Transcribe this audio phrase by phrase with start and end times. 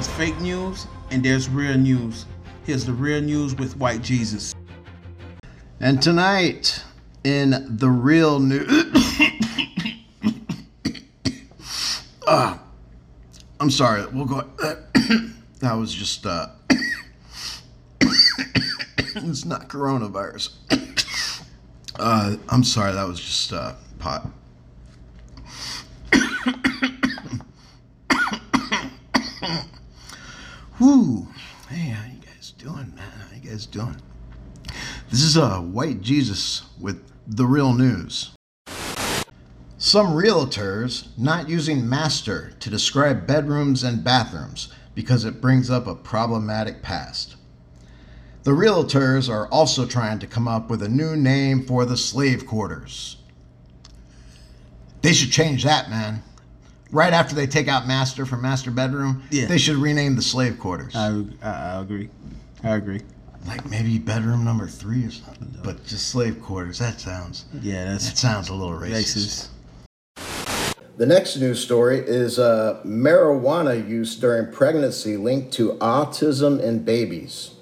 [0.00, 2.24] There's fake news and there's real news.
[2.64, 4.54] Here's the real news with White Jesus.
[5.78, 6.82] And tonight,
[7.22, 8.66] in the real news.
[12.26, 12.56] uh,
[13.60, 14.06] I'm sorry.
[14.06, 14.40] We'll go.
[15.58, 16.24] that was just.
[16.24, 16.46] Uh,
[18.00, 20.48] it's not coronavirus.
[21.98, 22.94] Uh, I'm sorry.
[22.94, 24.30] That was just uh, pot.
[30.80, 31.28] Whoo.
[31.68, 33.10] Hey, how you guys doing, man?
[33.28, 33.96] How you guys doing?
[35.10, 38.30] This is a uh, White Jesus with the real news.
[39.78, 45.94] Some realtors not using master to describe bedrooms and bathrooms because it brings up a
[45.94, 47.36] problematic past.
[48.42, 52.46] The realtors are also trying to come up with a new name for the slave
[52.46, 53.16] quarters.
[55.02, 56.22] They should change that, man.
[56.92, 59.46] Right after they take out master from master bedroom, Yeah.
[59.46, 60.94] they should rename the slave quarters.
[60.96, 62.08] I, I, I agree.
[62.64, 63.00] I agree.
[63.46, 65.56] like maybe bedroom number three or something.
[65.64, 66.78] But just slave quarters.
[66.78, 69.48] That sounds Yeah, that sounds a little racist.
[70.16, 70.58] racist.
[70.98, 77.52] The next news story is uh, marijuana use during pregnancy linked to autism in babies.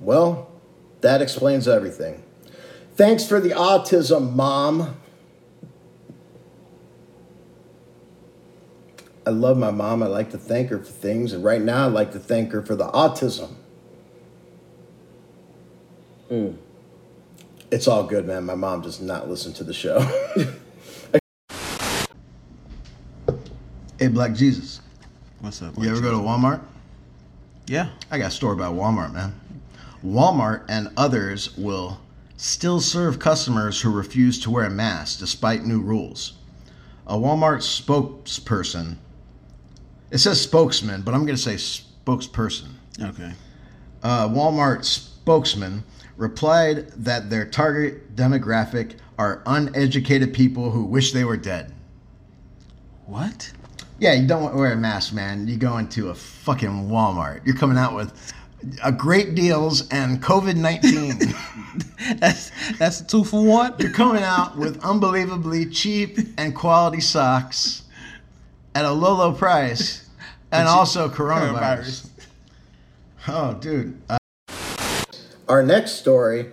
[0.00, 0.48] Well,
[1.02, 2.22] that explains everything.
[2.94, 4.96] Thanks for the autism, Mom.
[9.26, 10.02] I love my mom.
[10.02, 12.62] I like to thank her for things, and right now I'd like to thank her
[12.62, 13.54] for the autism.
[16.30, 16.56] Mm.
[17.70, 18.44] It's all good, man.
[18.44, 20.00] My mom does not listen to the show.
[23.98, 24.80] Hey, Black Jesus,
[25.40, 25.74] What's up?
[25.76, 26.62] you White ever go to Walmart?
[27.66, 27.90] Yeah.
[28.10, 29.34] I got a story about Walmart, man.
[30.02, 32.00] Walmart and others will
[32.38, 36.32] still serve customers who refuse to wear a mask despite new rules.
[37.06, 38.96] A Walmart spokesperson,
[40.10, 42.68] it says spokesman, but I'm going to say spokesperson.
[43.00, 43.32] Okay.
[44.02, 45.84] a Walmart spokesman
[46.16, 51.72] replied that their target demographic are uneducated people who wish they were dead.
[53.06, 53.52] What?
[53.98, 55.46] Yeah, you don't want to wear a mask, man.
[55.46, 57.44] You go into a fucking Walmart.
[57.44, 58.32] You're coming out with
[58.82, 61.34] a great deals and COVID 19.
[62.18, 63.74] That's that's two for one.
[63.78, 67.82] You're coming out with unbelievably cheap and quality socks
[68.74, 70.08] at a low, low price
[70.52, 72.08] and also coronavirus.
[73.28, 74.00] Oh, dude.
[74.08, 74.18] Uh,
[75.48, 76.52] Our next story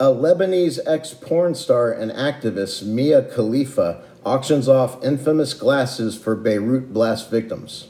[0.00, 6.92] a Lebanese ex porn star and activist, Mia Khalifa, auctions off infamous glasses for Beirut
[6.92, 7.88] blast victims.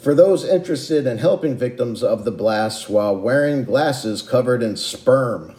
[0.00, 5.54] For those interested in helping victims of the blasts while wearing glasses covered in sperm.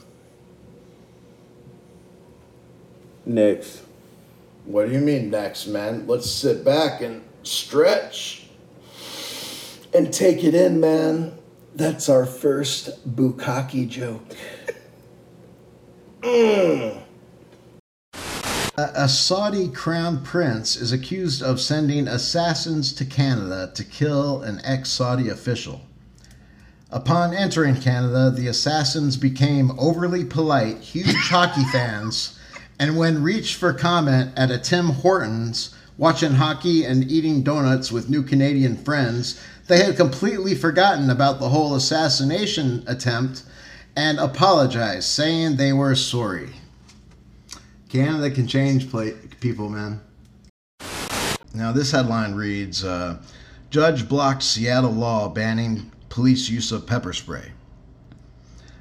[3.25, 3.81] Next.
[4.65, 6.07] What do you mean next, man?
[6.07, 8.47] Let's sit back and stretch
[9.93, 11.37] and take it in, man.
[11.75, 14.23] That's our first bukkake joke.
[16.21, 17.01] Mm.
[18.77, 24.59] A a Saudi crown prince is accused of sending assassins to Canada to kill an
[24.63, 25.81] ex Saudi official.
[26.91, 32.39] Upon entering Canada, the assassins became overly polite, huge hockey fans,
[32.79, 38.09] and when reached for comment at a Tim Hortons, watching hockey and eating donuts with
[38.09, 43.43] new Canadian friends, they had completely forgotten about the whole assassination attempt
[43.95, 46.49] and apologized, saying they were sorry.
[47.89, 50.01] Canada can change play, people, man.
[51.53, 53.17] Now, this headline reads uh,
[53.69, 57.51] Judge blocks Seattle law banning police use of pepper spray.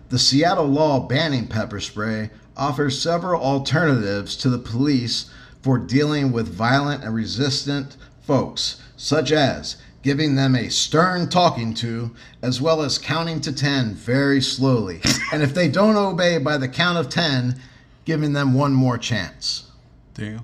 [0.08, 5.30] The Seattle law banning pepper spray offers several alternatives to the police
[5.62, 12.14] for dealing with violent and resistant folks, such as giving them a stern talking to,
[12.42, 15.00] as well as counting to 10 very slowly.
[15.32, 17.58] And if they don't obey by the count of 10,
[18.04, 19.64] giving them one more chance.
[20.12, 20.42] Damn.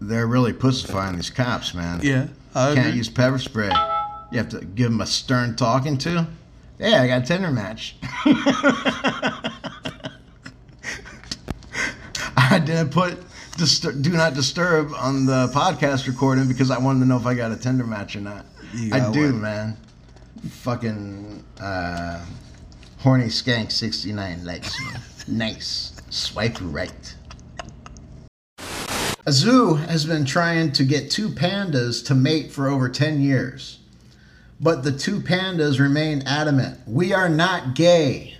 [0.00, 2.00] They're really pussifying these cops, man.
[2.02, 2.28] Yeah.
[2.54, 2.98] I Can't agree.
[2.98, 3.70] use pepper spray.
[4.32, 6.26] You have to give them a stern talking to.
[6.78, 7.96] Yeah, I got a Tinder match.
[12.36, 13.18] I didn't put
[13.52, 17.34] distur- do not disturb on the podcast recording because I wanted to know if I
[17.34, 18.46] got a Tinder match or not.
[18.92, 19.40] I do, one.
[19.40, 19.76] man.
[20.48, 22.24] Fucking uh,
[22.98, 24.86] horny skank sixty nine likes me.
[25.28, 25.92] nice.
[26.10, 27.14] Swipe right.
[29.26, 33.78] A zoo has been trying to get two pandas to mate for over 10 years.
[34.60, 36.80] But the two pandas remain adamant.
[36.86, 38.36] We are not gay.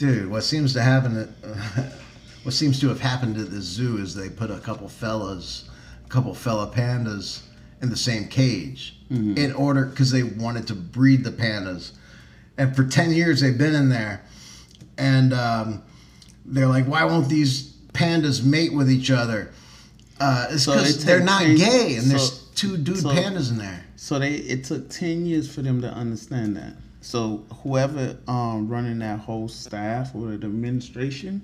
[0.00, 1.28] Dude, what seems to happen at,
[2.42, 5.68] what seems to have happened at the zoo is they put a couple fellas
[6.02, 7.42] a couple fella pandas
[7.82, 8.96] in the same cage
[9.36, 11.92] in order because they wanted to breed the pandas.
[12.56, 14.22] And for 10 years they've been in there.
[14.96, 15.82] And um,
[16.46, 19.52] they're like, why won't these pandas mate with each other?
[20.18, 23.58] Uh, it's because it they're not 10 gay and there's two dude so- pandas in
[23.58, 23.84] there.
[23.96, 26.72] So they it took ten years for them to understand that.
[27.00, 31.42] So whoever um running that whole staff or the administration,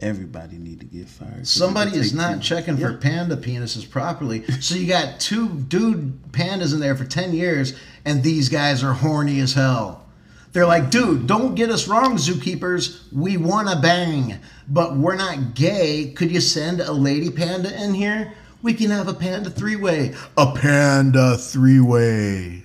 [0.00, 1.46] everybody need to get fired.
[1.46, 4.44] Somebody is not 10 checking for panda penises properly.
[4.60, 7.74] So you got two dude pandas in there for 10 years,
[8.04, 10.04] and these guys are horny as hell.
[10.52, 13.12] They're like, dude, don't get us wrong, zookeepers.
[13.12, 14.38] We want to bang,
[14.68, 16.12] but we're not gay.
[16.14, 18.34] Could you send a lady panda in here?
[18.62, 20.14] We can have a panda three way.
[20.38, 22.63] A panda three way.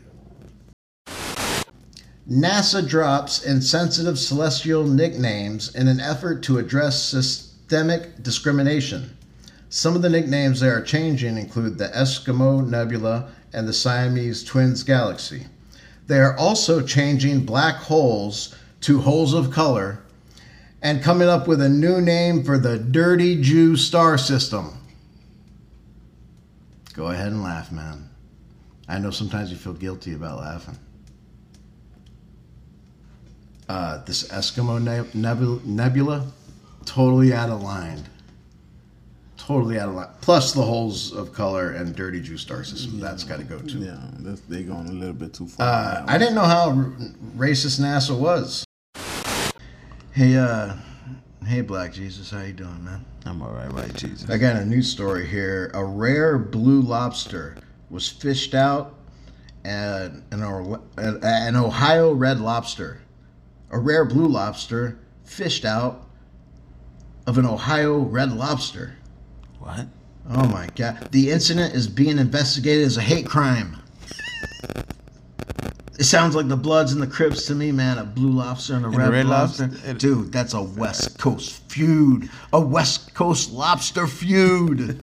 [2.29, 9.17] NASA drops insensitive celestial nicknames in an effort to address systemic discrimination.
[9.69, 14.83] Some of the nicknames they are changing include the Eskimo Nebula and the Siamese Twins
[14.83, 15.47] Galaxy.
[16.05, 20.03] They are also changing black holes to holes of color
[20.83, 24.77] and coming up with a new name for the Dirty Jew star system.
[26.93, 28.07] Go ahead and laugh, man.
[28.87, 30.77] I know sometimes you feel guilty about laughing.
[33.69, 36.25] Uh, this Eskimo neb- nebula, nebula,
[36.85, 38.03] totally out of line.
[39.37, 40.07] Totally out of line.
[40.21, 42.99] Plus the holes of color and dirty Jew star system.
[42.99, 43.77] That's got to go too.
[43.79, 45.67] Yeah, that's, they going a little bit too far.
[45.67, 46.91] Uh, I didn't know how r-
[47.37, 48.65] racist NASA was.
[50.13, 50.73] Hey, uh,
[51.45, 53.05] hey, Black Jesus, how you doing, man?
[53.25, 54.27] I'm all right, White Jesus.
[54.31, 55.69] I got a news story here.
[55.75, 57.55] A rare blue lobster
[57.91, 58.95] was fished out
[59.63, 63.01] at an, an Ohio red lobster.
[63.71, 66.07] A rare blue lobster fished out
[67.27, 68.95] of an Ohio red lobster.
[69.59, 69.87] What?
[70.29, 71.09] Oh my god.
[71.11, 73.77] The incident is being investigated as a hate crime.
[75.99, 77.97] It sounds like the Bloods and the Crips to me, man.
[77.97, 79.67] A blue lobster and a red, Red lobster.
[79.67, 79.93] Lobster?
[79.95, 82.29] Dude, that's a West Coast feud.
[82.53, 85.01] A West Coast lobster feud.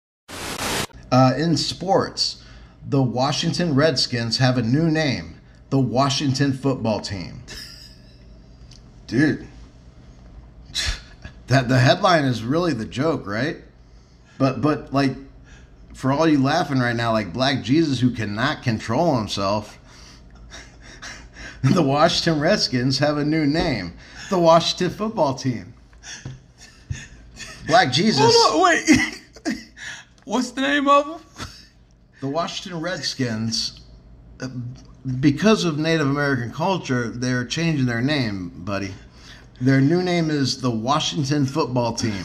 [1.12, 2.42] uh, in sports,
[2.88, 5.36] the Washington Redskins have a new name
[5.70, 7.42] the Washington football team.
[9.06, 9.46] Dude.
[11.48, 13.58] That the headline is really the joke, right?
[14.36, 15.12] But but like
[15.94, 19.78] for all you laughing right now, like Black Jesus who cannot control himself,
[21.62, 23.94] the Washington Redskins have a new name.
[24.28, 25.72] The Washington football team.
[27.66, 28.20] Black Jesus.
[28.24, 29.22] Hold on, wait.
[30.24, 31.48] What's the name of them?
[32.20, 33.80] The Washington Redskins,
[34.40, 34.48] uh,
[35.06, 38.92] because of Native American culture, they're changing their name, buddy.
[39.60, 42.24] Their new name is the Washington Football Team,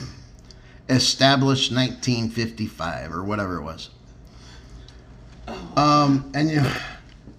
[0.89, 3.89] established 1955 or whatever it was.
[5.77, 6.61] Um, and you,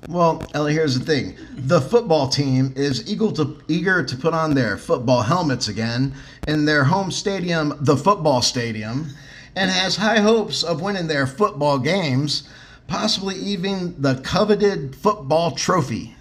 [0.08, 4.54] well, Ellie, here's the thing: the football team is eager to eager to put on
[4.54, 6.14] their football helmets again
[6.46, 9.08] in their home stadium, the football stadium,
[9.56, 12.48] and has high hopes of winning their football games,
[12.92, 16.14] possibly even the coveted football trophy.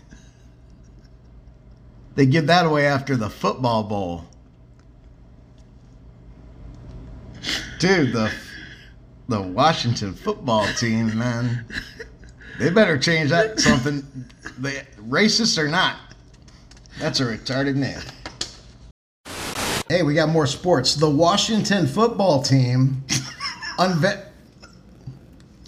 [2.15, 4.23] They give that away after the football bowl.
[7.77, 8.31] Dude, the
[9.27, 11.65] the Washington football team, man.
[12.57, 14.05] They better change that something.
[14.57, 15.97] They racist or not.
[16.99, 17.99] That's a retarded name.
[19.89, 20.95] Hey, we got more sports.
[20.95, 23.03] The Washington football team
[23.77, 24.30] unve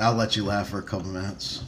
[0.03, 1.63] I'll let you laugh for a couple minutes.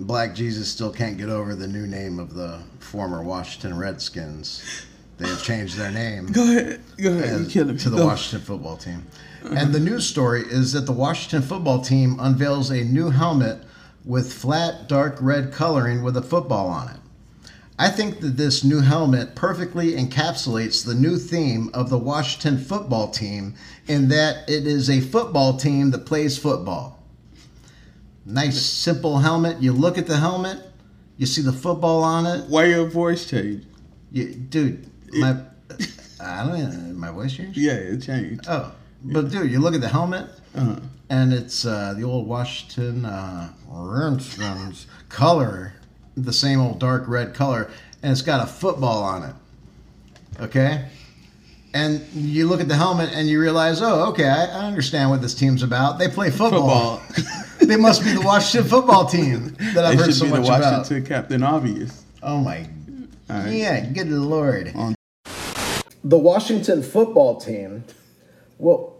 [0.00, 4.84] Black Jesus still can't get over the new name of the former Washington Redskins.
[5.18, 6.80] They have changed their name Go ahead.
[7.00, 7.24] Go ahead.
[7.24, 7.80] as- You killing me.
[7.82, 8.06] to the Go.
[8.06, 9.06] Washington football team.
[9.44, 13.62] And the news story is that the Washington football team unveils a new helmet
[14.04, 16.96] with flat dark red coloring with a football on it.
[17.82, 23.08] I think that this new helmet perfectly encapsulates the new theme of the Washington football
[23.10, 23.54] team
[23.88, 27.02] in that it is a football team that plays football.
[28.26, 29.62] Nice simple helmet.
[29.62, 30.58] You look at the helmet,
[31.16, 32.50] you see the football on it.
[32.50, 33.66] Why your voice changed?
[34.12, 35.36] You, dude, my
[36.22, 37.56] I don't know, my voice changed.
[37.56, 38.44] Yeah, it changed.
[38.46, 38.72] Oh,
[39.02, 40.80] but dude, you look at the helmet, Uh-huh.
[41.08, 45.72] and it's uh, the old Washington uh, Redskins color,
[46.16, 47.70] the same old dark red color,
[48.02, 49.34] and it's got a football on it.
[50.40, 50.86] Okay,
[51.72, 55.22] and you look at the helmet and you realize, oh, okay, I, I understand what
[55.22, 55.98] this team's about.
[55.98, 56.96] They play football.
[56.98, 57.44] Football.
[57.66, 60.40] they must be the Washington football team that I've They heard should so be the
[60.40, 61.08] Washington about.
[61.08, 62.04] Captain Obvious.
[62.22, 62.66] Oh my,
[63.28, 63.52] All right.
[63.52, 64.74] yeah, good lord.
[66.02, 67.84] The Washington football team.
[68.58, 68.96] Well,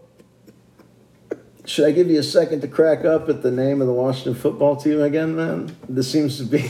[1.65, 4.35] should I give you a second to crack up at the name of the Washington
[4.35, 5.75] football team again, man?
[5.89, 6.69] This seems to be.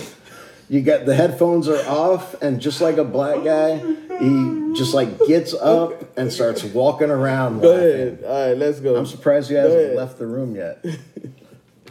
[0.71, 3.77] You got the headphones are off, and just like a black guy,
[4.19, 7.59] he just like gets up and starts walking around.
[7.59, 7.89] Go laughing.
[7.89, 8.23] ahead.
[8.25, 8.95] All right, let's go.
[8.95, 10.83] I'm surprised you hasn't left the room yet.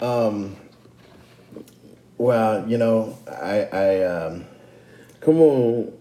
[0.00, 0.56] Um,
[2.16, 4.46] well, you know, I I um,
[5.20, 5.92] Come on.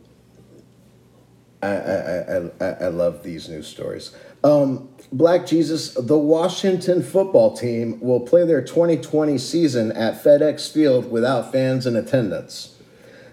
[1.61, 4.15] I, I, I, I, I love these news stories.
[4.43, 11.11] Um, Black Jesus, the Washington football team will play their 2020 season at FedEx Field
[11.11, 12.75] without fans in attendance.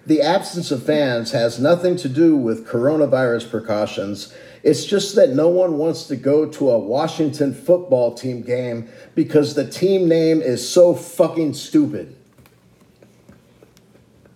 [0.07, 4.33] The absence of fans has nothing to do with coronavirus precautions.
[4.63, 9.55] It's just that no one wants to go to a Washington football team game because
[9.55, 12.17] the team name is so fucking stupid.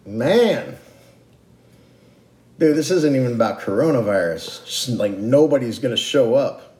[0.05, 0.77] Man.
[2.61, 4.67] Dude, this isn't even about coronavirus.
[4.67, 6.77] Just like nobody's gonna show up.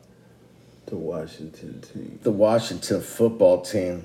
[0.85, 2.19] The Washington team.
[2.23, 4.05] The Washington football team.